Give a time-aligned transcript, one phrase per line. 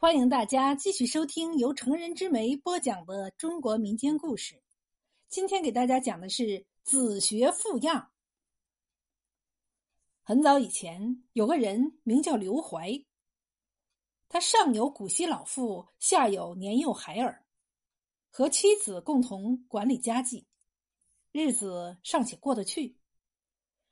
[0.00, 4.62] 欢迎大家继续收听由成人之美播讲的中国民间故事。
[5.28, 8.12] 今天给大家讲的是子学富样。
[10.22, 13.04] 很早以前，有个人名叫刘怀，
[14.28, 17.44] 他上有古稀老妇，下有年幼孩儿，
[18.30, 20.46] 和妻子共同管理家计，
[21.32, 22.96] 日子尚且过得去。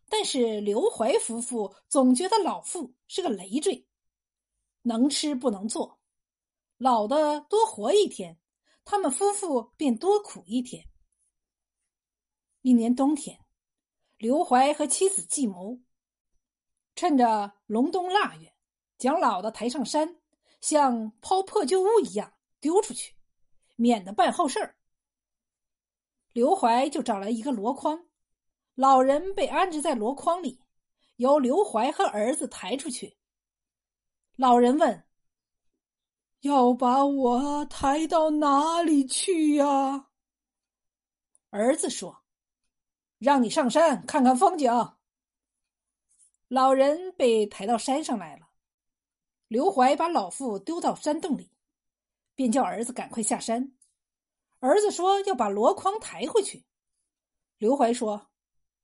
[0.08, 3.84] 但是刘怀夫妇总觉得老妇是个累赘，
[4.86, 5.98] 能吃不能做，
[6.76, 8.38] 老的多活一天，
[8.84, 10.88] 他们夫妇便多苦一天。
[12.62, 13.44] 一年冬天，
[14.16, 15.80] 刘怀和妻子计谋，
[16.94, 18.54] 趁着隆冬腊月，
[18.96, 20.20] 将老的抬上山，
[20.60, 23.16] 像抛破旧物一样丢出去，
[23.74, 24.76] 免得办后事儿。
[26.32, 28.06] 刘怀就找来一个箩筐。
[28.76, 30.62] 老人被安置在箩筐里，
[31.16, 33.18] 由刘怀和儿子抬出去。
[34.36, 35.04] 老人问
[36.40, 40.08] ：“要把我抬到哪里去呀？”
[41.50, 42.22] 儿子说
[43.18, 44.70] ：“让你上山看看风景。”
[46.48, 48.48] 老人被抬到山上来了。
[49.48, 51.50] 刘怀把老妇丢到山洞里，
[52.34, 53.72] 便叫儿子赶快下山。
[54.60, 56.64] 儿子说要把箩筐抬回去。
[57.58, 58.30] 刘怀说。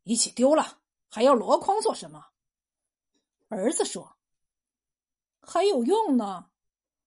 [0.05, 2.30] 一起丢了，还要箩筐做什么？
[3.46, 4.16] 儿子说
[5.42, 6.46] ：“还有用呢，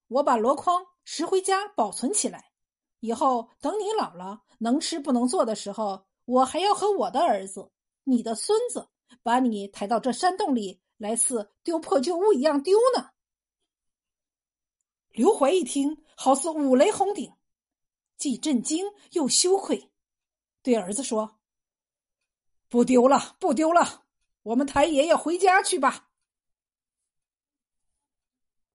[0.08, 2.52] 我把箩筐拾回家保存起来，
[3.00, 7.72] 以后等你老了能吃不能做的时候，我还要和我的儿子、
[8.04, 8.90] 你的孙子
[9.24, 13.12] 把你抬到这山洞里来，似丢破旧物一样丢呢。”
[15.12, 17.34] 刘怀一听，好似五雷轰顶，
[18.18, 19.90] 既震惊又羞愧，
[20.62, 21.40] 对儿子说。
[22.68, 24.04] 不丢了，不丢了，
[24.44, 26.05] 我们抬爷爷回家去吧。